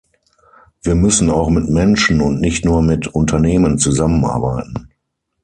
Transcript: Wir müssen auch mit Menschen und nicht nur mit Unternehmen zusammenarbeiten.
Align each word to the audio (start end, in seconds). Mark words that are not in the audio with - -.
Wir 0.81 0.95
müssen 0.95 1.29
auch 1.29 1.51
mit 1.51 1.69
Menschen 1.69 2.21
und 2.21 2.41
nicht 2.41 2.65
nur 2.65 2.81
mit 2.81 3.05
Unternehmen 3.09 3.77
zusammenarbeiten. 3.77 4.89